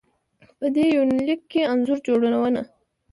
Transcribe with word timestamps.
په 0.57 0.65
دې 0.75 0.85
يونليک 0.97 1.41
کې 1.51 1.61
انځور 1.71 1.99
جوړونه 2.07 2.61